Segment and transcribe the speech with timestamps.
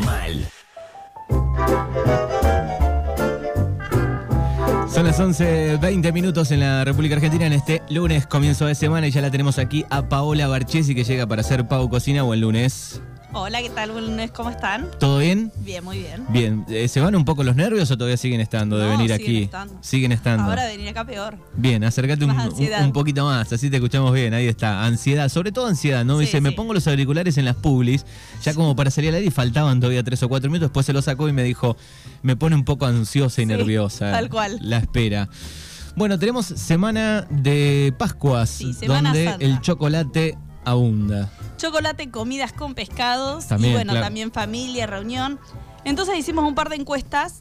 [0.00, 0.46] mal.
[4.92, 9.06] Son las 11, 20 minutos en la República Argentina en este lunes, comienzo de semana,
[9.06, 12.40] y ya la tenemos aquí a Paola Barchesi que llega para hacer Pau Cocina el
[12.40, 13.00] lunes.
[13.34, 13.90] Hola, ¿qué tal?
[14.34, 14.90] ¿cómo están?
[15.00, 15.50] ¿Todo bien?
[15.60, 16.26] Bien, muy bien.
[16.28, 19.10] Bien, Eh, ¿se van un poco los nervios o todavía siguen estando de No, venir
[19.10, 19.42] siguen aquí?
[19.44, 19.74] estando.
[19.80, 20.44] Siguen estando.
[20.44, 21.38] Ahora de venir acá peor.
[21.56, 24.84] Bien, acércate un, poquito más, así te escuchamos bien, ahí está.
[24.84, 26.18] Ansiedad, sobre todo ansiedad, ¿no?
[26.18, 28.04] Sí, Dice, me pongo los auriculares en las publis,
[28.42, 30.92] ya como para salir al aire y faltaban todavía tres o cuatro minutos, después se
[30.92, 31.76] lo sacó y me dijo,
[32.22, 34.10] me pone un poco ansiosa y Sí, nerviosa.
[34.12, 34.58] tal cual.
[34.60, 35.28] La espera.
[35.96, 39.44] Bueno, tenemos semana de Pascuas, Semana donde Santa.
[39.44, 41.30] el chocolate abunda.
[41.66, 44.06] Chocolate, comidas con pescados También, y bueno, claro.
[44.06, 45.38] también familia, reunión.
[45.84, 47.38] Entonces hicimos un par de encuestas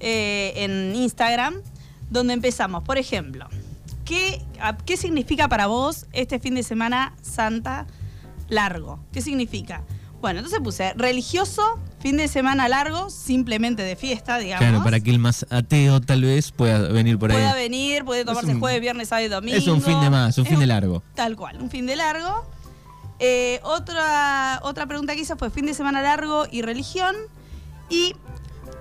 [0.00, 1.56] eh, en Instagram
[2.10, 3.46] donde empezamos, por ejemplo,
[4.06, 7.86] ¿qué, a- ¿qué significa para vos este fin de semana Santa
[8.48, 8.98] largo?
[9.12, 9.82] ¿Qué significa?
[10.20, 14.66] Bueno, entonces puse religioso, fin de semana largo, simplemente de fiesta, digamos.
[14.66, 17.36] Claro, para que el más ateo tal vez pueda venir por ahí.
[17.38, 19.56] Pueda venir, puede tomarse un- jueves, viernes, sábado y domingo.
[19.58, 21.02] es un fin de más, un Es fin de largo.
[21.14, 22.44] Tal cual, un fin de largo.
[23.22, 27.14] Eh, otra, otra pregunta que hice fue fin de semana largo y religión.
[27.90, 28.14] Y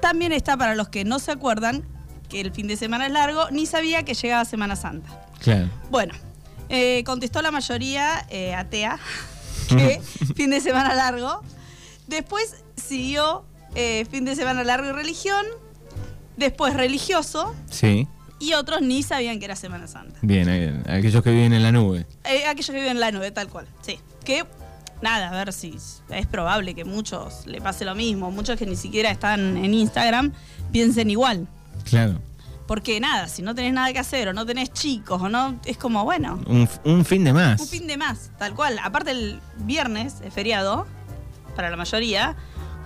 [0.02, 1.84] también está para los que no se acuerdan
[2.30, 5.28] que el fin de semana es largo, ni sabía que llegaba Semana Santa.
[5.40, 5.70] Claro.
[5.90, 6.14] Bueno,
[6.70, 9.00] eh, contestó la mayoría eh, atea
[9.68, 10.02] que
[10.36, 11.42] fin de semana largo.
[12.08, 13.46] Después siguió
[14.10, 15.46] fin de semana largo y religión.
[16.38, 17.54] Después religioso.
[17.70, 18.08] Sí.
[18.40, 20.18] Y otros ni sabían que era Semana Santa.
[20.22, 22.06] Bien, eh, aquellos que viven en la nube.
[22.24, 23.68] Eh, aquellos que viven en la nube, tal cual.
[23.82, 24.00] Sí.
[24.24, 24.46] Que,
[25.02, 25.76] nada, a ver si
[26.10, 28.32] es probable que muchos le pase lo mismo.
[28.32, 30.32] Muchos que ni siquiera están en Instagram
[30.72, 31.48] piensen igual.
[31.84, 32.22] Claro.
[32.66, 35.76] Porque nada, si no tenés nada que hacer o no tenés chicos o no, es
[35.78, 37.60] como, bueno, Un, un fin de más.
[37.60, 38.80] un fin de más, tal cual.
[38.84, 40.86] Aparte el viernes es feriado,
[41.56, 42.38] para la mayoría,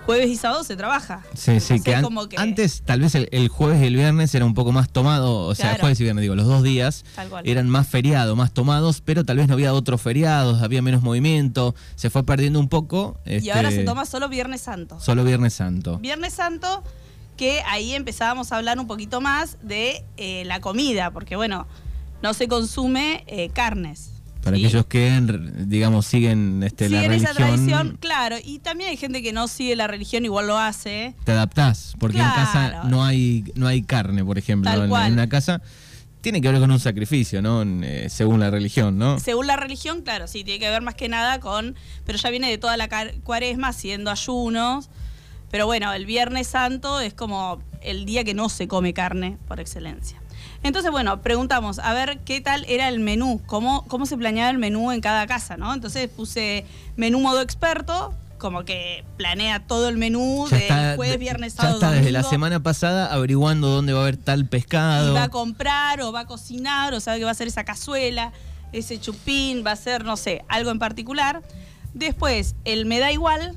[0.06, 1.24] jueves y sábado se trabaja.
[1.34, 3.96] Sí, sí, Entonces, que, an- como que- antes tal vez el, el jueves y el
[3.96, 5.82] viernes era un poco más tomado, o sea, Claro.
[5.82, 7.06] jueves y viernes, digo, los dos días
[7.46, 11.74] eran más feriados, más tomados, pero tal vez no había otros feriados, había menos movimiento,
[11.96, 13.18] se fue perdiendo un poco.
[13.26, 15.00] Y ahora este, se toma solo Viernes Santo.
[15.00, 16.00] Solo Viernes Santo.
[16.00, 16.84] Viernes Santo,
[17.38, 21.66] que ahí empezábamos a hablar un poquito más de eh, la comida, porque bueno,
[22.22, 24.10] no se consume eh, carnes.
[24.44, 28.98] Para aquellos que, en- digamos, siguen este, la religión, esa tradición, claro, y también hay
[28.98, 31.16] gente que no sigue la religión, igual lo hace.
[31.24, 35.62] te adaptás, porque en casa no hay, no hay carne, por ejemplo, en, una casa.
[36.20, 37.62] Tiene que ver con un sacrificio, ¿no?
[37.62, 39.20] En, eh, según la religión, ¿no?
[39.20, 41.76] Según la religión, claro, sí, tiene que ver más que nada con,
[42.06, 42.88] pero ya viene de toda la
[43.24, 44.90] cuaresma haciendo ayunos.
[45.52, 49.60] Pero bueno, el Viernes Santo es como el día que no se come carne por
[49.60, 50.23] excelencia.
[50.64, 54.58] Entonces, bueno, preguntamos a ver qué tal era el menú, cómo, cómo se planeaba el
[54.58, 55.74] menú en cada casa, ¿no?
[55.74, 56.66] Entonces puse
[56.96, 61.62] menú modo experto, como que planea todo el menú Ya de está, jueves, viernes, ya
[61.64, 62.30] sábado, está desde la domingo.
[62.30, 65.14] semana pasada averiguando dónde va a haber tal y pescado.
[65.14, 68.32] va a comprar o va a cocinar o sabe que va a hacer esa cazuela,
[68.72, 71.42] ese chupín, va a ser, no sé, algo en particular.
[71.94, 73.56] Después, el me da igual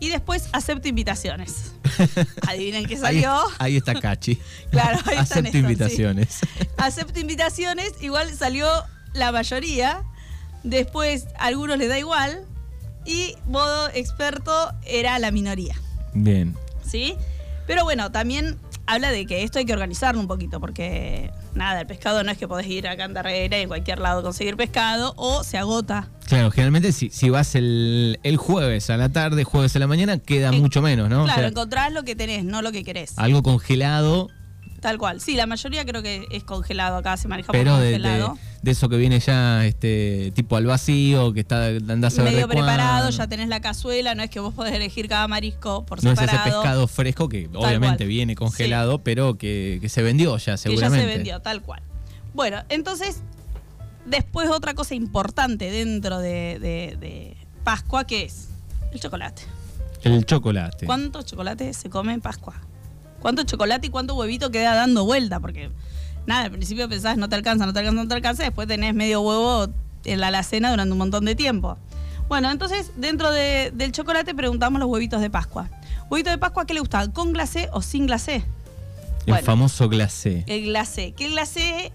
[0.00, 1.72] y después acepto invitaciones.
[2.46, 3.40] Adivinen qué salió.
[3.58, 4.38] ahí está Cachi.
[4.70, 5.58] Claro, ahí Acepto Néstor, sí.
[5.58, 6.38] invitaciones.
[6.76, 8.68] Acepto invitaciones, igual salió
[9.14, 10.02] la mayoría.
[10.62, 12.44] Después, a algunos les da igual.
[13.04, 15.74] Y modo experto era la minoría.
[16.12, 16.54] Bien.
[16.88, 17.16] ¿sí?
[17.66, 21.86] Pero bueno, también habla de que esto hay que organizarlo un poquito, porque nada, el
[21.86, 25.42] pescado no es que podés ir a Cantarrera y en cualquier lado conseguir pescado, o
[25.44, 26.08] se agota.
[26.26, 30.18] Claro, generalmente si, si vas el, el jueves a la tarde, jueves a la mañana,
[30.18, 31.22] queda Eh, mucho menos, ¿no?
[31.22, 33.12] O claro, sea, encontrás lo que tenés, no lo que querés.
[33.18, 34.28] algo congelado,
[34.80, 35.20] Tal cual.
[35.20, 38.38] Sí, la mayoría creo que es congelado, acá se maneja por pero de, de- congelado.
[38.62, 43.10] De eso que viene ya este tipo al vacío, que está andás a Medio preparado,
[43.10, 46.18] ya tenés la cazuela, no es que vos podés elegir cada marisco por No es
[46.18, 46.48] separado.
[46.48, 48.08] ese pescado fresco que obviamente cual.
[48.08, 51.06] viene congelado, pero que, que se vendió ya que ya seguramente.
[51.08, 51.82] se vendió, tal cual.
[52.34, 53.22] Bueno, entonces,
[54.06, 58.48] después otra cosa importante dentro de, de- de Pascua, que es
[58.92, 59.42] el chocolate.
[60.02, 60.86] El chocolate.
[60.86, 62.54] ¿Cuánto chocolate se come en Pascua?
[63.20, 65.40] ¿Cuánto chocolate y cuánto huevito queda dando vuelta?
[65.40, 65.70] Porque,
[66.28, 68.94] nada, al principio pensás, no te alcanza, no te alcanza, no te alcanza, después tenés
[68.94, 69.66] medio huevo
[70.04, 71.76] en la alacena durante un montón de tiempo.
[72.28, 75.68] Bueno, entonces, dentro de- del chocolate preguntamos los huevitos de Pascua.
[76.10, 77.10] ¿Huevito de Pascua qué le gusta?
[77.10, 78.36] ¿Con glacé o sin glacé?
[79.26, 79.44] El bueno.
[79.46, 80.44] famoso glacé.
[80.46, 81.12] El glacé.
[81.12, 81.92] Que el glacé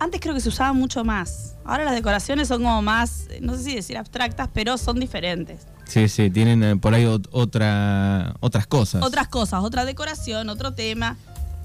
[0.00, 1.54] antes creo que se usaba mucho más.
[1.64, 5.66] Ahora las decoraciones son como más, no sé si decir abstractas, pero son diferentes.
[5.86, 9.02] Sí, sí, tienen eh, por ahí ot- otra, otras cosas.
[9.02, 11.16] Otras cosas, otra decoración, otro tema.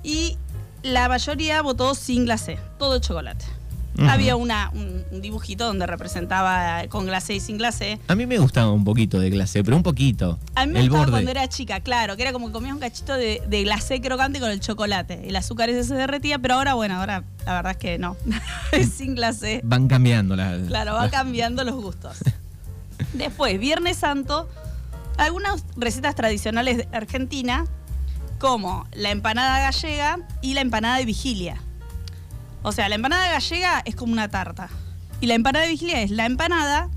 [0.04, 0.38] Y
[0.84, 3.46] la mayoría votó sin glacé, todo chocolate.
[4.10, 8.00] Había una, un, un dibujito donde representaba con glacé y sin glacé.
[8.08, 10.40] A mí me gustaba un poquito de glacé, pero un poquito.
[10.56, 11.12] A mí me el gustaba borde.
[11.12, 14.40] cuando era chica, claro, que era como que comías un cachito de, de glacé crocante
[14.40, 15.30] con el chocolate.
[15.30, 18.18] El azúcar ese se derretía, pero ahora, bueno, ahora la verdad es que no.
[18.98, 19.62] sin glacé.
[19.64, 20.68] Van cambiando las.
[20.68, 22.18] Claro, va las- cambiando los gustos.
[23.14, 24.50] Después, Viernes Santo,
[25.18, 27.66] algunas recetas tradicionales de Argentina,
[28.44, 31.62] como la empanada gallega y la empanada de vigilia.
[32.62, 34.68] O sea, la empanada gallega es como una tarta.
[35.22, 36.90] Y la empanada de vigilia es la empanada,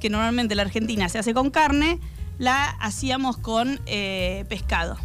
[0.00, 2.00] que normalmente en la Argentina se hace con carne,
[2.38, 4.96] la hacíamos con eh, pescado.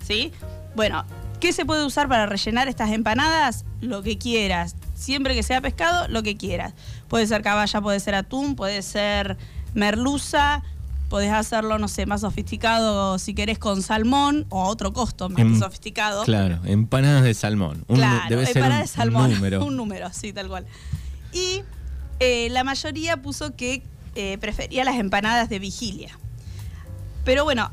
[0.00, 0.30] ¿sí?
[0.76, 1.04] Bueno,
[1.40, 3.64] ¿qué se puede usar para rellenar estas empanadas?
[3.80, 4.76] Lo que quieras.
[4.94, 6.72] Siempre que sea pescado, lo que quieras.
[7.08, 9.36] Puede ser caballa, puede ser atún, puede ser
[9.74, 10.62] merluza.
[11.08, 15.40] Podés hacerlo, no sé, más sofisticado si querés con salmón o a otro costo más
[15.40, 16.24] Em, sofisticado.
[16.24, 17.84] Claro, empanadas de salmón.
[17.86, 19.24] Un Claro, debe ser empanada un, de salmón.
[19.30, 19.64] un número.
[19.64, 20.66] Un número, sí, tal cual.
[21.32, 21.62] Y
[22.18, 23.82] eh, la mayoría puso que
[24.16, 26.18] eh, prefería las empanadas de vigilia.
[27.24, 27.70] Pero bueno,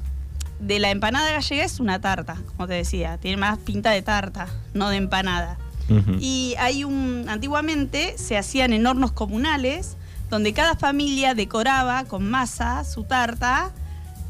[0.59, 3.17] de la empanada gallega es una tarta, como te decía.
[3.17, 5.57] Tiene más pinta de tarta, no de empanada.
[6.19, 7.25] Y hay un.
[7.27, 9.95] Antiguamente se hacían en hornos comunales,
[10.33, 13.71] donde cada familia decoraba con masa su tarta.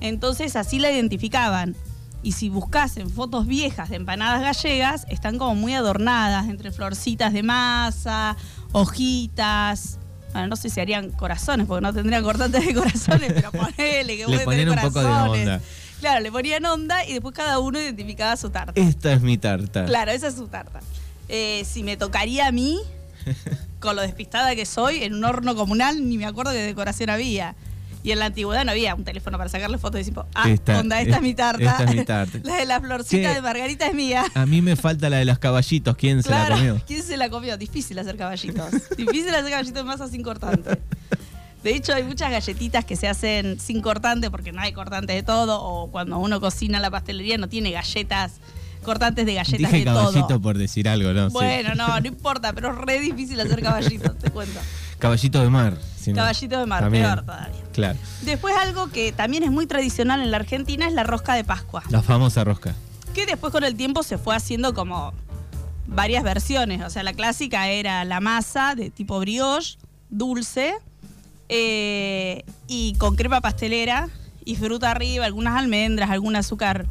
[0.02, 1.78] Entonces así la identificaban.
[2.22, 7.42] Y si buscasen fotos viejas de empanadas gallegas, están como muy adornadas, entre florcitas de
[7.42, 8.36] masa,
[8.74, 9.98] hojitas.
[10.34, 14.28] Bueno, no sé si harían corazones, porque no tendrían cortantes de corazones, pero ponele que
[14.28, 15.48] Le puede tener un poco de corazones.
[15.48, 15.62] onda.
[16.02, 18.74] Claro, le ponían onda y después cada uno identificaba su tarta.
[18.76, 19.86] Esta es mi tarta.
[19.86, 20.82] Claro, esa es su tarta.
[21.30, 22.80] Eh, si me tocaría a mí,
[23.84, 27.56] con lo despistada que soy, en un horno comunal ni me acuerdo qué decoración había.
[28.02, 30.80] Y en la antigüedad no había un teléfono para sacarle fotos y decir, ah, Esta-
[30.80, 31.64] onda, esta es mi tarta.
[31.64, 32.38] esta es mi tarta.
[32.44, 33.36] la de la florcita Che.
[33.36, 34.26] de Margarita es mía.
[34.36, 35.96] A mí me falta la de los caballitos.
[35.96, 36.82] ¿Quién se la comió?
[36.88, 37.56] ¿quién se la comió?
[37.58, 38.72] Difícil hacer caballitos.
[38.98, 40.82] Difícil hacer caballitos de masa sin cortante.
[41.64, 45.24] De hecho, hay muchas galletitas que se hacen sin cortante porque no hay cortante de
[45.24, 45.62] todo.
[45.64, 48.34] O cuando uno cocina en la pastelería no tiene galletas,
[48.84, 50.42] cortantes de galletas Dije de caballito todo.
[50.42, 51.30] por decir algo, ¿no?
[51.30, 51.34] Sí.
[51.34, 54.60] Bueno, no, no importa, pero es re difícil hacer caballitos, te cuento.
[55.00, 55.78] Caballito de mar.
[56.00, 56.18] si no.
[56.18, 57.04] Caballito de mar, También.
[57.06, 57.62] peor todavía.
[57.74, 58.00] Claro.
[58.22, 61.84] Después algo que también es muy tradicional en la Argentina es la rosca de Pascua.
[61.90, 62.76] La famosa rosca.
[63.14, 65.14] Que después con el tiempo se fue haciendo como
[65.88, 66.84] varias versiones.
[66.84, 69.78] O sea, la clásica era la masa de tipo brioche,
[70.10, 70.74] dulce,
[71.50, 74.10] eh, y con crema pastelera
[74.46, 76.86] y fruta arriba, algunas almendras, algún azúcar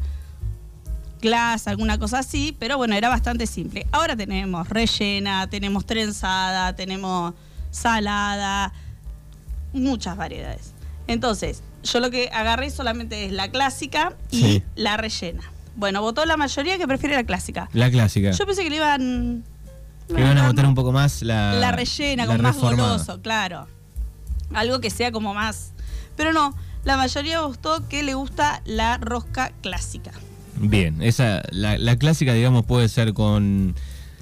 [1.23, 3.87] glass, alguna cosa así, pero bueno, era bastante simple.
[3.93, 7.33] Ahora tenemos rellena, tenemos trenzada, tenemos
[7.71, 8.73] salada,
[9.73, 10.73] muchas variedades.
[11.07, 14.63] Entonces, yo lo que agarré solamente es la clásica y Sí.
[14.77, 15.43] la rellena.
[15.77, 17.71] Bueno, votó la mayoría que prefiere la clásica.
[17.73, 18.33] La clásica.
[18.33, 19.45] Yo pensé que le iban...
[20.09, 21.55] que van a votar un poco más la.
[21.55, 23.67] La rellena, la como más goloso, claro.
[24.53, 25.73] Algo que sea como más...
[26.15, 26.55] Pero no,
[26.85, 30.11] la mayoría gustó que le gusta la rosca clásica.
[30.63, 33.75] Bien, esa, la, la clásica, digamos, puede ser con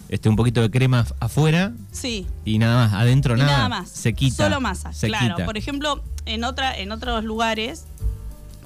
[0.08, 2.94] este un poquito de crema af- afuera Sí, y nada más.
[3.00, 3.52] Adentro y nada.
[3.52, 3.88] nada más.
[3.90, 4.44] Se quita.
[4.44, 5.34] Solo masa, se claro.
[5.37, 5.44] quita.
[5.46, 7.84] Por ejemplo, en, otra, en otros lugares,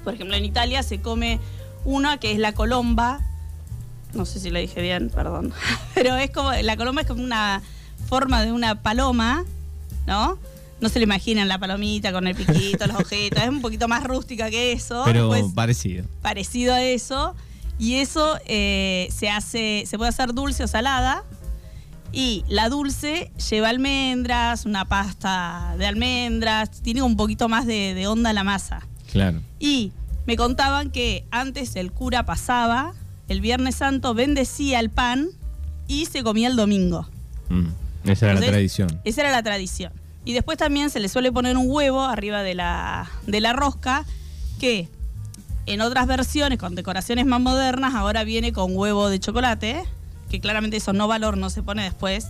[0.05, 1.39] por ejemplo en Italia, se come
[1.85, 3.21] una que es la colomba.
[4.15, 5.53] No sé si lo dije bien, perdón.
[5.95, 7.61] Pero es como, la colomba es como una
[8.09, 9.45] forma de una paloma,
[10.07, 10.39] ¿no?
[10.81, 13.43] No se le imaginan la palomita con el piquito, los ojitos.
[13.43, 15.03] Es un poquito más rústica que eso.
[15.05, 16.05] Pero Después, parecido.
[16.23, 17.35] parecido a eso.
[17.79, 21.25] Y eso eh, se hace, se puede hacer dulce o salada.
[22.13, 28.07] Y la dulce lleva almendras, una pasta de almendras, tiene un poquito más de, de
[28.07, 28.87] onda la masa.
[29.11, 29.41] Claro.
[29.59, 29.91] Y
[30.27, 32.95] me contaban que antes el cura pasaba,
[33.29, 35.31] el Viernes Santo bendecía el pan
[35.89, 37.09] y se comía el domingo.
[37.49, 39.01] Mm, Esa era la tradición.
[39.05, 39.93] Esa era la tradición.
[40.25, 44.07] Y después también se le suele poner un huevo arriba de la, de la rosca,
[44.59, 44.89] que
[45.67, 49.85] en otras versiones, con decoraciones más modernas, ahora viene con huevo de chocolate,
[50.31, 52.29] que claramente eso no va al horno, se pone después.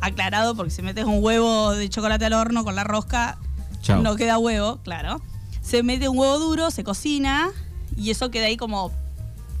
[0.00, 3.38] Aclarado, porque si metes un huevo de chocolate al horno con la rosca,
[3.82, 4.02] Chao.
[4.02, 5.20] no queda huevo, claro.
[5.60, 7.50] Se mete un huevo duro, se cocina
[7.96, 8.90] y eso queda ahí como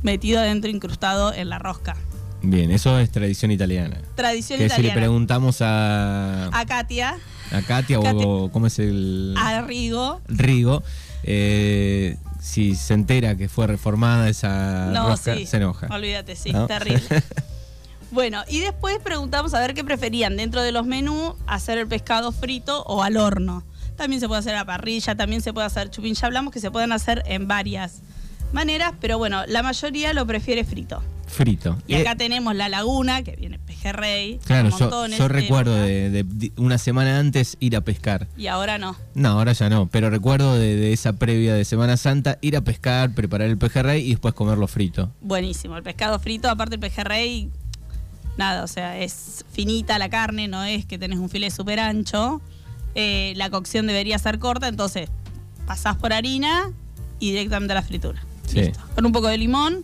[0.02, 1.94] metido adentro, incrustado en la rosca.
[2.42, 3.98] Bien, eso es tradición italiana.
[4.16, 4.94] Tradición Que si le italiana.
[5.00, 7.16] preguntamos a, a Katia,
[7.52, 8.24] a Katia o Katia.
[8.52, 10.82] cómo es el a Rigo, Rigo,
[11.22, 15.46] eh, si se entera que fue reformada esa No, rosca, sí.
[15.46, 15.86] se enoja.
[15.94, 16.66] Olvídate, sí, ¿No?
[16.66, 17.22] terrible.
[18.10, 22.32] bueno, y después preguntamos a ver qué preferían dentro de los menús, hacer el pescado
[22.32, 23.62] frito o al horno.
[23.96, 26.14] También se puede hacer a la parrilla, también se puede hacer chupín.
[26.14, 28.00] Ya hablamos que se pueden hacer en varias
[28.52, 31.02] maneras, pero bueno, la mayoría lo prefiere frito.
[31.28, 31.78] Frito.
[31.86, 34.38] Y Eh, acá tenemos la laguna, que viene pescado pejerrey.
[34.44, 38.28] Claro, yo, recuerdo de, una semana antes ir a pescar.
[38.36, 38.96] Y ahora no.
[39.14, 42.60] No, ahora ya no, pero recuerdo de, de esa previa de Semana Santa ir a
[42.60, 45.10] pescar, preparar el pejerrey y después comerlo frito.
[45.20, 45.76] Buenísimo.
[45.76, 47.50] El pescado frito, aparte el pejerrey,
[48.36, 52.40] nada, o sea, es finita la carne, no es que tenés un filete súper ancho.
[52.94, 55.08] Eh, la cocción debería ser corta, entonces
[55.66, 56.70] pasás por harina
[57.18, 58.22] y directamente a la fritura.
[58.46, 58.60] Sí.
[58.60, 58.80] Listo.
[58.94, 59.82] Con un poco de limón,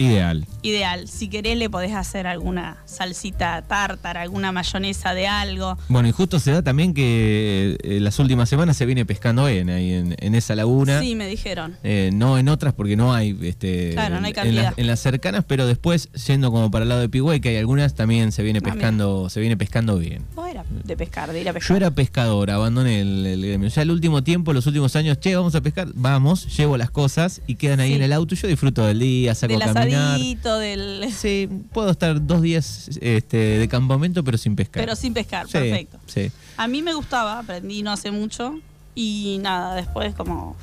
[0.00, 0.46] Ideal.
[0.62, 1.08] ideal.
[1.08, 5.76] Si querés le podés hacer alguna salsita tártara, alguna mayonesa de algo.
[5.88, 9.68] Bueno, y justo se da también que eh, las últimas semanas se viene pescando bien
[9.70, 11.00] ahí en, en esa laguna.
[11.00, 11.76] Sí, me dijeron.
[11.82, 14.80] Eh, no en otras porque no hay, este, Claro, no hay en, en las, cantidad.
[14.80, 17.94] en las cercanas, pero después yendo como para el lado de Pigüey, que hay algunas
[17.94, 20.24] también se viene Ah, pescando, se viene pescando bien.
[20.34, 21.68] Vos era de pescar, de ir a pescar.
[21.70, 23.68] Yo era pescador, abandoné el, el gremio.
[23.68, 27.40] Ya el último tiempo, los últimos años, che, vamos a pescar, vamos, llevo las cosas
[27.46, 27.94] y quedan ahí Sí.
[27.96, 28.34] en el auto.
[28.34, 30.14] y Yo disfruto del día, saco del a caminar.
[30.14, 31.08] asadito, del...
[31.12, 34.82] Sí, puedo estar dos días este, de campamento, pero sin pescar.
[34.82, 35.98] Pero sin pescar, Sí, perfecto.
[36.06, 36.30] Sí.
[36.56, 38.60] A mí me gustaba, aprendí no hace mucho
[38.94, 40.56] y nada, después como,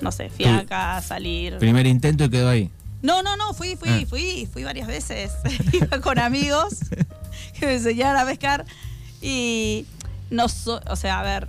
[0.00, 1.58] no sé, fui acá a salir.
[1.58, 2.70] Primer intento y quedó ahí.
[3.02, 4.00] No, no, no, fui, fui, Ah.
[4.08, 5.32] fui, fui varias veces.
[5.72, 6.76] Iba con amigos
[7.60, 8.64] que me enseñaron a pescar
[9.24, 9.86] y
[10.30, 11.48] no so- o sea, a ver,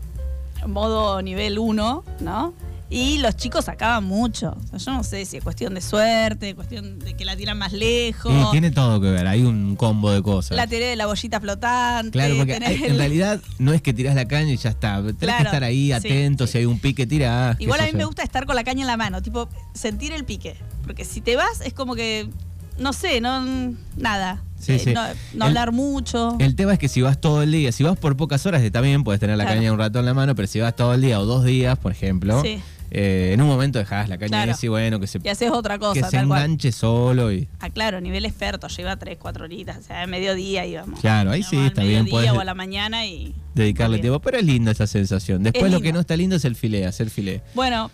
[0.67, 2.53] modo nivel 1, ¿no?
[2.87, 4.55] Y los chicos sacaban mucho.
[4.71, 7.57] O sea, yo no sé si es cuestión de suerte, cuestión de que la tiran
[7.57, 8.31] más lejos.
[8.31, 10.55] Y tiene todo que ver, hay un combo de cosas.
[10.55, 12.11] La tiré de la bollita flotante.
[12.11, 14.69] Claro, porque tenés hay- en el- realidad no es que tirás la caña y ya
[14.69, 15.01] está.
[15.01, 16.53] Tenés que estar ahí atento, sí.
[16.53, 17.57] si hay un pique, tirás.
[17.57, 17.97] qué Igual a mí yo.
[17.97, 20.55] me gusta estar con la caña en la mano, tipo sentir el pique.
[20.85, 22.29] Porque si te vas es como que,
[22.77, 24.41] no sé, no nada.
[24.59, 24.93] Sí, Eh, sí.
[24.93, 26.35] No, no El- hablar mucho.
[26.39, 28.81] El tema es que si vas todo el día, si vas por pocas horas, está
[28.81, 29.59] bien, puedes tener la Claro.
[29.59, 31.77] caña un rato en la mano, pero si vas todo el día o dos días,
[31.77, 32.59] por ejemplo, Sí.
[32.89, 34.51] eh, en un momento dejás la caña Claro.
[34.53, 36.41] así, bueno, que se, y haces otra cosa, que se cual.
[36.41, 37.47] enganche solo y.
[37.59, 40.99] Ah, claro, nivel experto, lleva 3, 4 horitas, o sea, de mediodía íbamos.
[40.99, 43.35] Claro, ahí Íbamos sí, está bien, mediodía podés o a la mañana y...
[43.53, 44.19] dedicarle tiempo.
[44.19, 45.43] Pero es linda esa sensación.
[45.43, 47.41] Después lo que no está lindo es el filé, hacer filé.
[47.53, 47.91] Bueno,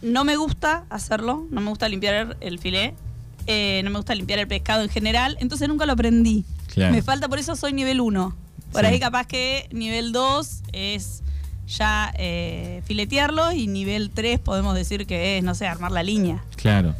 [0.00, 2.94] no me gusta hacerlo, no me gusta limpiar el filé,
[3.46, 6.44] eh, no me gusta limpiar el pescado en general, entonces nunca lo aprendí.
[6.72, 6.92] Claro.
[6.94, 8.34] Me falta, por eso soy nivel 1.
[8.72, 8.86] Por Sí.
[8.86, 11.22] ahí capaz que nivel 2 es
[11.68, 16.42] ya eh, filetearlo y nivel 3 podemos decir que es, no sé, armar la línea.
[16.56, 16.94] Claro.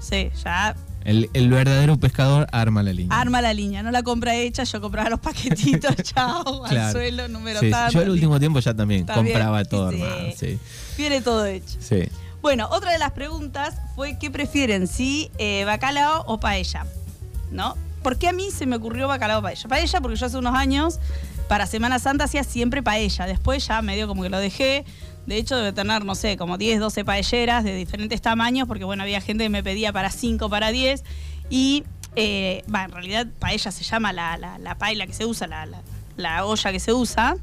[0.00, 0.74] Sí, ya
[1.04, 3.18] El, el verdadero pescador arma la línea.
[3.18, 7.60] arma la línea, no la compra hecha, yo compraba los paquetitos, chao, al suelo, número
[7.60, 7.70] Sí.
[7.92, 9.34] Yo el último tiempo ya también También.
[9.34, 10.02] compraba todo Sí.
[10.02, 10.20] armado.
[10.36, 10.58] Sí.
[10.96, 11.76] Viene todo hecho.
[11.80, 12.02] sí.
[12.48, 16.86] Bueno, otra de las preguntas fue qué prefieren, si eh, bacalao o paella,
[17.50, 17.76] ¿no?
[18.02, 19.68] ¿Por qué a mí se me ocurrió bacalao o paella?
[19.68, 20.98] Paella porque yo hace unos años,
[21.46, 23.26] para Semana Santa, hacía siempre paella.
[23.26, 24.86] Después ya medio como que lo dejé.
[25.26, 29.02] De hecho, debe tener, no sé, como 10, 12 paelleras de diferentes tamaños, porque bueno,
[29.02, 31.04] había gente que me pedía para 5, para 10.
[31.50, 31.84] Y,
[32.16, 35.46] eh, en realidad paella se llama la, la, la paila que se usa,
[36.16, 37.36] la olla que se usa.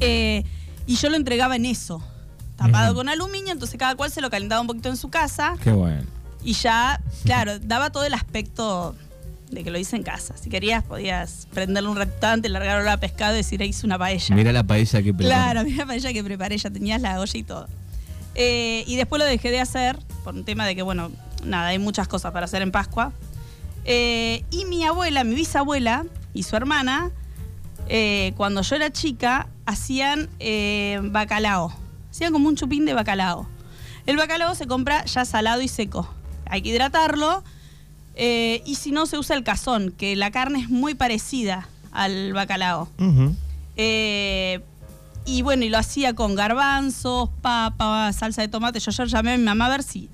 [0.00, 0.42] Eh,
[0.86, 2.02] y yo lo entregaba en eso,
[2.56, 5.72] tapado con aluminio, entonces cada cual se lo calentaba un poquito en su casa Qué
[5.72, 6.02] bueno.
[6.42, 8.94] y ya, claro, daba todo el aspecto
[9.50, 10.34] de que lo hice en casa.
[10.36, 13.98] Si querías, podías prenderle un ratito antes, largarlo a pescado y decir, ahí hice una
[13.98, 14.34] paella.
[14.34, 15.28] Mira la paella que preparó.
[15.28, 17.68] Claro, mira la paella que preparé, ya tenías la olla y todo.
[18.34, 21.10] Eh, y después lo dejé de hacer por un tema de que, bueno,
[21.44, 23.12] nada, hay muchas cosas para hacer en Pascua.
[23.84, 27.10] Eh, y mi abuela, mi bisabuela y su hermana,
[27.88, 30.28] eh, cuando yo era chica, hacían
[31.12, 31.72] bacalao.
[32.16, 33.46] Hacían como un chupín de bacalao.
[34.06, 36.08] El bacalao se compra ya salado y seco.
[36.46, 37.44] Hay que hidratarlo.
[38.14, 42.32] eh, y si no, se usa el cazón, que la carne es muy parecida al
[42.32, 42.88] bacalao.
[43.76, 44.62] Eh,
[45.26, 48.80] y bueno, y lo hacía con garbanzos, papa, salsa de tomate.
[48.80, 50.08] Yo ayer llamé a mi mamá a ver si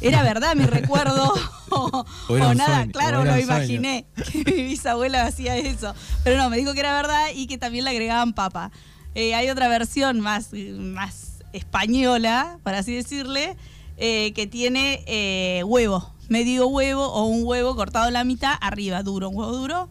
[0.00, 1.32] era verdad mi recuerdo
[1.70, 2.78] o, nada.
[2.78, 5.94] sueño, claro, lo imaginé que mi bisabuela hacía eso.
[6.24, 8.72] Pero no, me dijo que era verdad y que también le agregaban papa.
[9.14, 13.56] Eh, hay otra versión más, más española, por así decirle,
[13.96, 19.02] eh, que tiene eh, huevo, medio huevo o un huevo cortado a la mitad arriba,
[19.02, 19.88] duro, un huevo duro,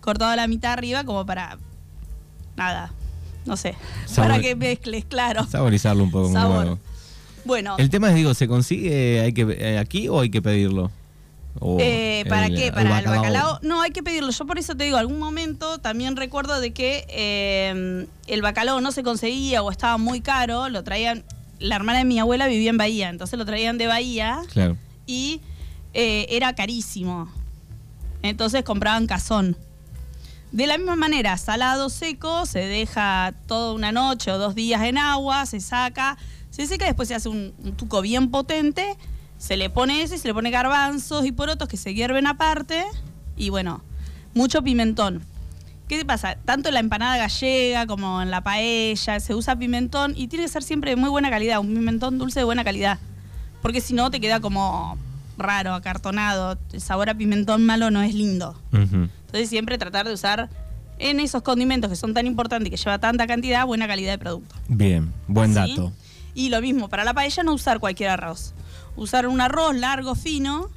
[0.00, 1.58] cortado a la mitad arriba como para,
[2.56, 2.92] nada,
[3.46, 3.74] no sé,
[4.06, 5.46] Sabor- para que mezcles, claro.
[5.46, 6.78] Saborizarlo un poco Sabor.
[7.44, 10.90] Bueno, El tema es, digo, ¿se consigue hay que, eh, aquí o hay que pedirlo?
[11.58, 12.66] O Eh, ¿Para el- qué?
[12.68, 13.58] el Para el bacalao.
[13.62, 14.30] No, hay que pedirlo.
[14.30, 18.92] Yo por eso te digo, algún momento también recuerdo de que eh, el bacalao no
[18.92, 21.24] se conseguía o estaba muy caro, lo traían,
[21.58, 24.76] la hermana de mi abuela vivía en Bahía, entonces lo traían de Bahía Claro.
[25.06, 25.40] y
[25.92, 27.28] eh, era carísimo.
[28.22, 29.56] Entonces compraban cazón.
[30.52, 34.98] De la misma manera, salado seco, se deja toda una noche o dos días en
[34.98, 36.16] agua, se saca,
[36.50, 38.96] se seca, después se hace un, un tuco bien potente,
[39.40, 42.84] se le pone eso y se le pone garbanzos y porotos que se hierven aparte.
[43.38, 43.82] Y bueno,
[44.34, 45.22] mucho pimentón.
[45.88, 46.36] ¿Qué pasa?
[46.44, 50.50] Tanto en la empanada gallega como en la paella se usa pimentón y tiene que
[50.50, 52.98] ser siempre de muy buena calidad, un pimentón dulce de buena calidad.
[53.62, 54.98] Porque si no te queda como
[55.38, 56.58] raro, acartonado.
[56.70, 58.60] El sabor a pimentón malo no es lindo.
[58.72, 60.50] Entonces siempre tratar de usar
[60.98, 64.18] en esos condimentos que son tan importantes y que lleva tanta cantidad, buena calidad de
[64.18, 64.54] producto.
[64.68, 65.54] Bien, buen ¿Sí?
[65.54, 65.92] dato.
[66.34, 68.52] Y lo mismo, para la paella no usar cualquier arroz.
[68.96, 70.68] Usar un arroz largo, fino,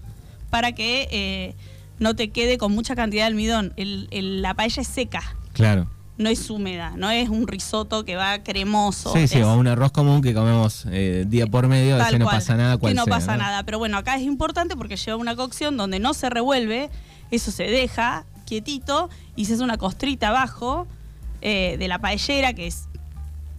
[0.50, 1.56] para que eh,
[2.00, 3.74] no te quede con mucha cantidad de almidón.
[3.78, 5.22] El- el- la paella es seca,
[5.54, 5.90] Claro.
[6.18, 9.14] no es húmeda, no es un risotto que va cremoso.
[9.14, 12.56] Sí, sí, o un arroz común que comemos eh, día por medio, veces no pasa
[12.56, 12.78] nada.
[12.78, 13.64] cual Que no sea, pasa nada.
[13.64, 16.90] Pero bueno, acá es importante porque lleva una cocción donde no se revuelve,
[17.32, 20.86] eso se deja quietito y se hace una costrita abajo
[21.42, 22.88] eh, de la paellera que es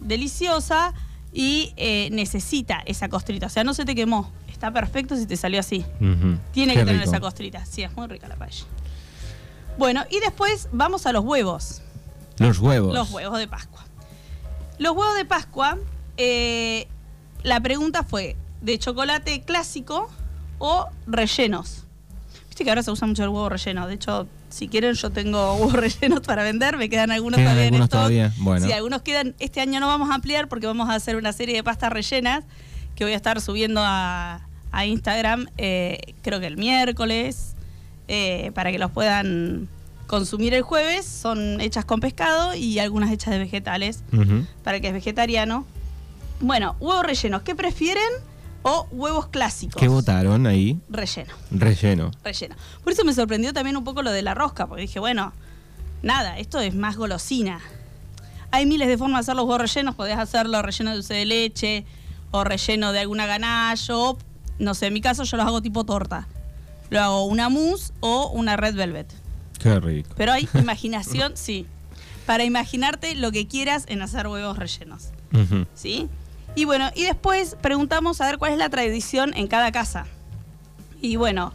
[0.01, 0.93] deliciosa
[1.33, 3.47] y eh, necesita esa costrita.
[3.47, 4.31] O sea, no se te quemó.
[4.65, 5.85] Está perfecto si te salió así.
[5.99, 7.11] Tiene Qué que tener rico.
[7.11, 7.67] esa costrita.
[7.67, 8.65] Sí, es muy rica la paella.
[9.77, 11.83] Bueno, y después vamos a los huevos.
[12.39, 12.95] Los huevos.
[12.95, 13.85] Los huevos de Pascua.
[14.79, 15.77] Los huevos de Pascua,
[16.17, 16.89] eh,
[17.43, 20.09] la pregunta fue, ¿de chocolate clásico
[20.59, 21.85] o rellenos?
[22.49, 23.87] Viste que ahora se usa mucho el huevo relleno.
[23.87, 26.79] De hecho, si quieren, yo tengo huevos rellenos para vender.
[26.79, 28.01] Me quedan algunos ¿Quedan todavía en algunos stock.
[28.01, 28.33] todavía?
[28.39, 28.65] Bueno.
[28.65, 29.35] Sí, algunos quedan.
[29.41, 32.45] Este año no vamos a ampliar porque vamos a hacer una serie de pastas rellenas
[32.95, 34.41] que voy a estar subiendo a,
[34.75, 37.55] a Instagram, eh, creo que el miércoles,
[38.09, 39.69] eh, para que los puedan
[40.07, 41.07] consumir el jueves.
[41.07, 44.03] Son hechas con pescado y algunas hechas de vegetales,
[44.63, 45.65] para el que es vegetariano.
[46.41, 48.03] Bueno, huevos rellenos, ¿qué prefieren?
[48.63, 49.81] O huevos clásicos.
[49.81, 50.81] ¿Qué votaron ahí?
[50.89, 52.11] Relleno, Relleno.
[52.25, 52.57] relleno.
[52.83, 55.33] Por eso me sorprendió también un poco lo de la rosca, porque dije, bueno,
[56.03, 57.61] nada, esto es más golosina.
[58.51, 61.27] Hay miles de formas de hacer los huevos rellenos, podés hacerlo relleno de dulce de
[61.27, 61.85] leche
[62.31, 64.19] o relleno de alguna ganache o,
[64.59, 66.27] no sé, en mi caso yo los hago tipo torta.
[66.91, 69.13] Lo hago una mousse o una red velvet.
[69.59, 70.11] Qué rico.
[70.17, 71.67] Pero hay imaginación, sí.
[72.27, 75.11] Para imaginarte lo que quieras en hacer huevos rellenos.
[75.75, 76.09] ¿Sí?
[76.55, 80.07] Y bueno, y después preguntamos a ver cuál es la tradición en cada casa.
[81.01, 81.53] Y bueno,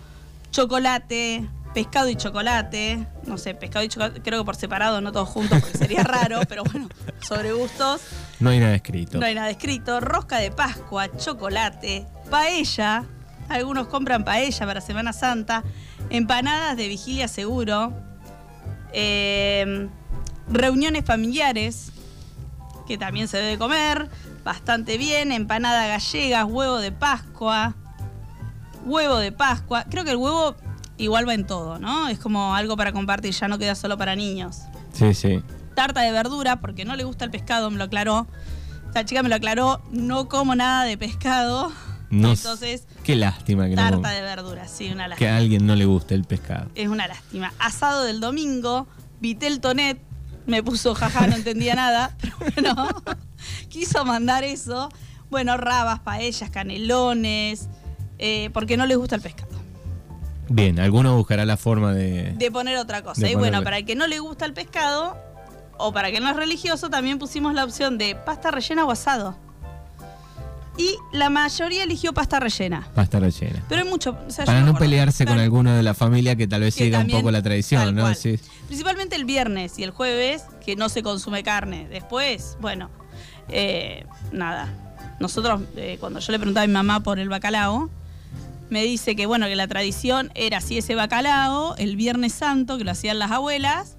[0.51, 3.07] chocolate, pescado y chocolate.
[3.25, 6.41] No sé, pescado y chocolate, creo que por separado, no todos juntos, porque sería raro,
[6.47, 6.89] pero bueno,
[7.21, 8.01] sobre gustos.
[8.39, 9.19] No hay nada escrito.
[9.19, 9.99] No hay nada escrito.
[9.99, 13.03] Rosca de Pascua, chocolate, paella.
[13.49, 15.63] Algunos compran paella para Semana Santa.
[16.09, 17.93] Empanadas de vigilia seguro.
[18.93, 19.87] eh,
[20.51, 21.91] reuniones familiares,
[22.87, 24.09] que también se debe comer.
[24.43, 25.31] Bastante bien.
[25.31, 27.75] Empanada gallega, huevo de Pascua.
[28.85, 29.85] Huevo de Pascua.
[29.89, 30.55] Creo que el huevo
[30.97, 32.07] igual va en todo, ¿no?
[32.07, 34.59] Es como algo para compartir, ya no queda solo para niños
[34.93, 35.41] Sí, sí.
[35.79, 38.27] Tarta de verdura porque no le gusta el pescado, me lo aclaró.
[38.93, 41.71] La chica me lo aclaró, no como nada de pescado.
[42.09, 45.31] No, Entonces, qué lástima que, no- tarta de verdura, sí, una que lástima.
[45.31, 46.69] a alguien no le guste el pescado.
[46.75, 47.53] Es una lástima.
[47.59, 48.87] Asado del domingo,
[49.21, 50.01] Vitel Tonet,
[50.47, 52.87] me puso jaja, no entendía nada, pero bueno,
[53.69, 54.89] quiso mandar eso.
[55.29, 57.69] Bueno, rabas, paellas, canelones,
[58.17, 59.57] eh, porque no les gusta el pescado.
[60.49, 62.33] Bien, alguno buscará la forma de...
[62.33, 63.29] de poner otra cosa.
[63.29, 65.28] Y bueno, para el que no le gusta el pescado
[65.79, 69.35] o para que no es religioso, también pusimos la opción de pasta rellena o asado.
[70.77, 72.87] Y la mayoría eligió pasta rellena.
[72.95, 73.63] Pasta rellena.
[73.67, 74.11] Pero hay mucho.
[74.11, 76.85] o sea, yo Para no pelearse con alguno de la familia que tal vez que
[76.85, 78.13] siga un poco la tradición, ¿no?
[78.13, 78.39] Sí.
[78.67, 81.89] Principalmente el viernes y el jueves, que no se consume carne.
[81.89, 82.89] Después, bueno,
[83.49, 84.73] eh, nada.
[85.19, 87.89] Nosotros, eh, cuando yo le preguntaba a mi mamá por el bacalao,
[88.69, 92.85] me dice que bueno, que la tradición era así ese bacalao, el viernes santo, que
[92.85, 93.97] lo hacían las abuelas,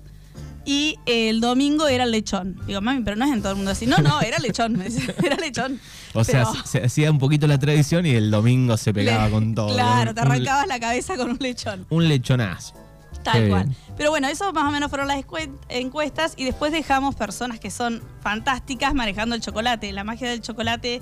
[0.65, 2.61] y el domingo era lechón.
[2.67, 3.87] Digo, mami, pero no es en todo el mundo así.
[3.87, 5.81] No, no, era lechón, me dice, era lechón.
[6.13, 9.31] O sea, se, se hacía un poquito la tradición y el domingo se pegaba Le-
[9.31, 9.69] con todo.
[9.75, 11.87] Claro, te arrancabas la cabeza con un lechón.
[11.91, 12.75] Un, lechonazo.
[13.23, 13.65] Tal Qué cual.
[13.65, 13.77] bien.
[13.97, 15.23] Pero bueno, eso más o menos fueron las
[15.69, 19.93] encuestas y después dejamos personas que son fantásticas manejando el chocolate.
[19.93, 21.01] La magia del chocolate,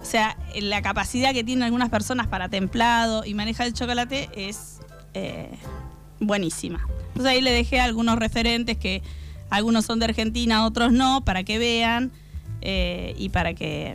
[0.00, 4.78] o sea, la capacidad que tienen algunas personas para templado y manejar el chocolate es
[5.14, 5.50] eh,
[6.18, 6.84] buenísima.
[7.16, 9.00] Entonces ahí le dejé algunos referentes que
[9.48, 12.10] algunos son de Argentina, otros no, para que vean
[12.60, 13.94] eh, y para que,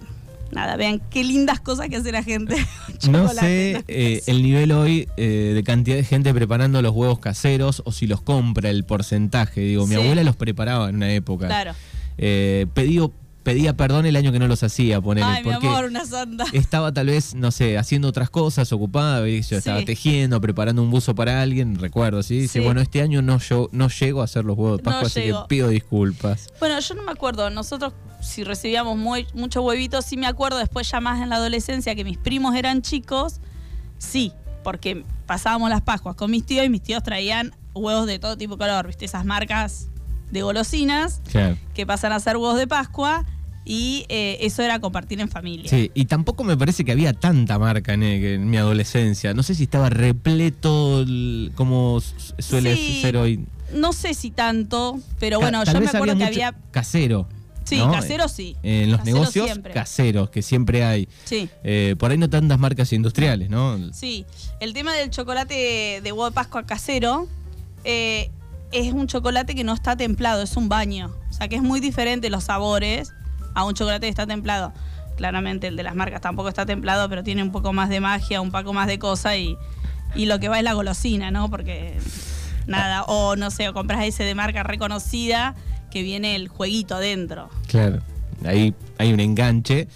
[0.52, 2.56] nada, vean qué lindas cosas que hace la gente.
[3.10, 7.82] No sé eh, el nivel hoy eh, de cantidad de gente preparando los huevos caseros
[7.86, 9.62] o si los compra, el porcentaje.
[9.62, 10.02] Digo, mi Sí.
[10.02, 11.48] abuela los preparaba en una época.
[11.48, 11.74] Claro.
[12.18, 13.12] Eh, pedí-
[13.44, 16.46] pedía perdón el año que no los hacía, ponele, Ay, mi porque amor, una santa.
[16.54, 21.16] estaba tal vez, no sé, haciendo otras cosas, ocupada, yo estaba tejiendo, preparando un buzo
[21.16, 22.40] para alguien, recuerdo, ¿sí?
[22.42, 22.66] Dice, Sí.
[22.66, 25.22] bueno, este año no, yo, no llego a hacer los huevos de No Pascua, así
[25.22, 26.50] que pido disculpas.
[26.60, 27.50] Bueno, yo no me acuerdo.
[27.50, 31.96] Nosotros, si recibíamos muy, muchos huevitos, sí me acuerdo después, ya más en la adolescencia,
[31.96, 33.40] que mis primos eran chicos.
[33.98, 34.32] Sí,
[34.64, 38.56] porque pasábamos las Pascuas con mis tíos y mis tíos traían huevos de todo tipo
[38.56, 39.06] de color, ¿viste?
[39.06, 39.88] Esas marcas
[40.32, 41.58] de golosinas Claro.
[41.74, 43.26] que pasan a ser huevos de Pascua
[43.64, 45.70] y eh, eso era compartir en familia.
[45.70, 49.34] Sí, y tampoco me parece que había tanta marca en, en mi adolescencia.
[49.36, 52.02] No sé si estaba repleto el- como
[52.40, 53.46] suele Sí, ser hoy.
[53.76, 56.56] No sé si tanto, pero bueno, yo me acuerdo que había...
[56.72, 57.28] casero.
[57.64, 57.92] Sí, ¿no?
[57.92, 58.58] casero sí.
[58.64, 59.74] En los Casero negocios siempre.
[59.74, 61.08] caseros, que siempre hay.
[61.24, 61.48] Sí.
[61.64, 63.78] Eh, por ahí no tantas marcas industriales, ¿no?
[63.94, 64.26] Sí,
[64.60, 67.28] el tema del chocolate de huevo de Pascua casero
[67.84, 68.32] eh,
[68.72, 71.12] es un chocolate que no está templado, es un baño.
[71.30, 73.14] O sea que es muy diferente los sabores
[73.54, 74.74] a un chocolate que está templado.
[75.18, 78.42] Claramente el de las marcas tampoco está templado, pero tiene un poco más de magia,
[78.42, 79.58] un poco más de cosa y,
[80.16, 81.50] y lo que va es la golosina, ¿no?
[81.50, 81.98] Porque
[82.68, 85.56] nada, o no sé, o compras ese de marca reconocida
[85.90, 87.50] que viene el jueguito adentro.
[87.68, 88.00] Claro,
[88.46, 89.88] ahí hay un enganche.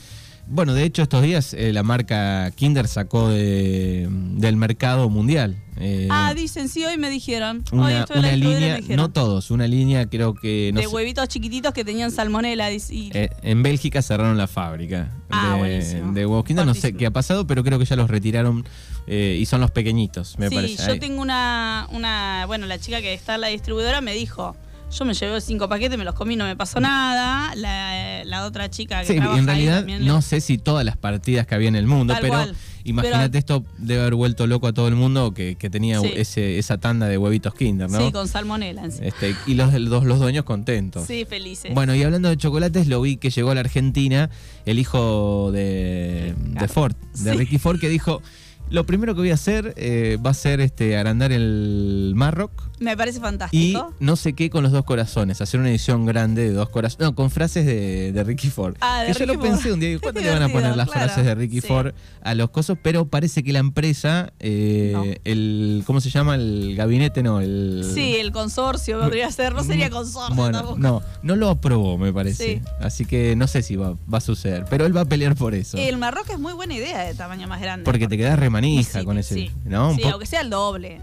[0.47, 5.57] Bueno, de hecho estos días eh, la marca Kinder sacó de- del mercado mundial.
[5.77, 7.63] eh, ah, dicen, sí, hoy me dijeron.
[7.71, 8.95] hoy una, en la una línea, me dijeron.
[8.97, 10.71] no todos, una línea creo que...
[10.73, 12.71] no de sé, huevitos chiquititos que tenían salmonela.
[12.71, 16.65] y- eh, en Bélgica cerraron la fábrica Ah, de, huevos Kinder.
[16.65, 18.65] No sé qué ha pasado, pero creo que ya los retiraron
[19.07, 20.85] eh, y son los pequeñitos, me sí, parece.
[20.85, 20.99] yo Ahí.
[20.99, 24.55] tengo una, una, bueno, la chica que está en la distribuidora me dijo,
[24.97, 27.53] yo me llevé cinco paquetes, me los comí, no me pasó nada.
[27.55, 30.57] La, la otra chica que Sí, trabaja en ahí realidad también no le- sé si
[30.57, 32.45] todas las partidas que había en el mundo, Tal pero
[32.83, 36.11] imagínate esto debe haber vuelto loco a todo el mundo que, que tenía Sí.
[36.15, 37.99] ese, esa tanda de huevitos Kinder, ¿no?
[37.99, 38.85] Sí, con salmonela.
[38.85, 41.05] Este, y los, los, los dueños contentos.
[41.07, 41.73] Sí, felices.
[41.73, 44.29] Bueno, y hablando de chocolates, lo vi que llegó a la Argentina
[44.65, 47.37] el hijo de, de Ford, de Sí.
[47.37, 48.21] Ricky Ford, que dijo,
[48.69, 52.95] lo primero que voy a hacer eh, va a ser este, agrandar el Marrock me
[52.97, 53.93] parece y fantástico.
[53.99, 57.15] no sé qué con los dos corazones, hacer una edición grande de dos corazones, no,
[57.15, 58.75] con frases de, de Ricky Ford.
[58.81, 61.05] Ah, de que yo lo pensé un día, ¿cuándo le van a poner las claro.
[61.07, 61.67] frases de Ricky Sí.
[61.67, 62.77] Ford a los cosos?
[62.81, 65.03] Pero parece que la empresa, eh, No.
[65.23, 66.35] el, ¿cómo se llama?
[66.35, 67.89] El gabinete, no, el...
[67.93, 70.77] Sí, el consorcio podría ser, no sería consorcio Bueno, tampoco.
[70.79, 72.55] no, no lo aprobó, me parece.
[72.57, 72.61] Sí.
[72.81, 74.65] Así que no sé si va, va a suceder.
[74.69, 75.77] Pero él va a pelear por eso.
[75.77, 77.85] El Marroque es muy buena idea de tamaño más grande.
[77.85, 79.35] porque te quedas remanija Sí, con ese.
[79.35, 79.51] sí.
[79.65, 79.95] ¿no?
[79.95, 80.99] Sí, aunque sea el doble.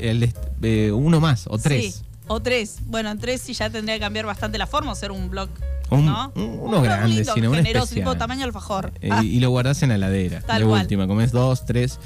[0.00, 0.32] El
[0.62, 1.94] eh, uno más o tres.
[1.96, 2.78] Sí, o tres.
[2.86, 5.48] Bueno, en tres sí ya tendría que cambiar bastante la forma o ser un blog.
[5.90, 6.30] Un- ¿no?
[6.36, 8.92] un- uno grande, sino uno generoso, tipo tamaño alfajor.
[9.02, 10.40] Eh, Ah, Y lo guardás en la heladera.
[10.42, 10.82] Tal cual.
[10.82, 11.98] última, comes dos, tres.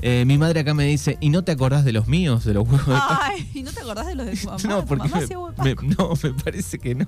[0.00, 2.64] Eh, mi madre acá me dice, ¿y no te acordás de los míos, de los
[2.68, 4.58] huevos de Pascua?" Ay, ¿y no te acordás de los de tu mamá?
[4.68, 5.26] No, Tu porque mamá
[5.64, 6.12] me- no,
[6.44, 7.06] parece que no.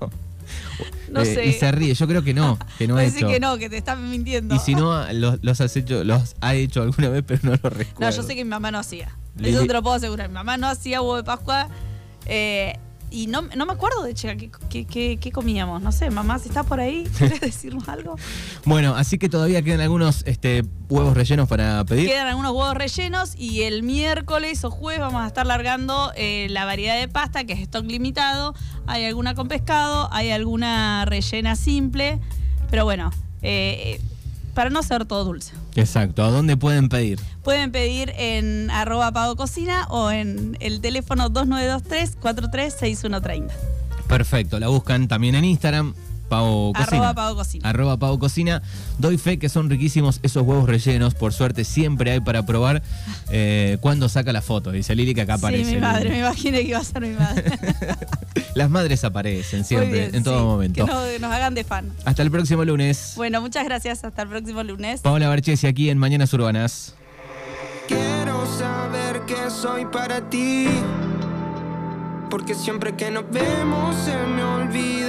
[1.13, 1.47] No Eh, sé.
[1.47, 3.29] Y se ríe, yo creo que no, que no Parece hecho.
[3.29, 4.55] que no, que te están mintiendo.
[4.57, 7.71] Y si no, los, los has hecho, los ha hecho alguna vez, pero no lo
[7.71, 8.01] recuerdo.
[8.01, 9.09] No, yo sé que mi mamá no hacía.
[9.42, 10.29] Eso te lo puedo asegurar.
[10.29, 11.68] Mi mamá no hacía huevo de Pascua.
[12.27, 12.79] eh,
[13.14, 15.81] y no, no me acuerdo de chica qué, comíamos.
[15.81, 18.16] No sé, mamá, si estás por ahí, ¿quieres decirnos algo?
[18.64, 22.09] Bueno, así que todavía quedan algunos este, huevos rellenos para pedir.
[22.09, 26.64] Quedan algunos huevos rellenos y el miércoles o jueves vamos a estar largando eh, la
[26.64, 28.55] variedad de pasta que es stock limitado.
[28.87, 32.18] Hay alguna con pescado, hay alguna rellena simple,
[32.68, 34.01] pero bueno, eh,
[34.55, 35.53] para no ser todo dulce.
[35.75, 37.21] Exacto, ¿a dónde pueden pedir?
[37.43, 43.51] Pueden pedir en arroba pago cocina o en el teléfono 2923-436130.
[44.09, 45.93] Perfecto, la buscan también en Instagram,
[46.35, 46.97] Pau Cocina.
[46.97, 47.68] Arroba Pau Cocina.
[47.68, 48.62] Arroba Pau Cocina.
[48.99, 51.14] Doy fe que son riquísimos esos huevos rellenos.
[51.14, 52.83] Por suerte siempre hay para probar
[53.31, 54.70] eh, cuando saca la foto.
[54.73, 55.64] Dice Lili que acá aparece.
[55.70, 57.44] Sí, mi madre, me imaginé que iba a ser mi madre.
[58.55, 60.87] Las madres aparecen siempre, bien, en todo sí, momento.
[60.87, 61.92] Que no- nos hagan de fan.
[62.05, 63.12] Hasta el próximo lunes.
[63.16, 64.05] Bueno, muchas gracias.
[64.05, 65.01] Hasta el próximo lunes.
[65.01, 66.94] Paola Barchesi aquí en Mañanas Urbanas.
[67.88, 70.66] Quiero saber que soy para ti.
[72.31, 75.05] Porque siempre que nos vemos se me olvida.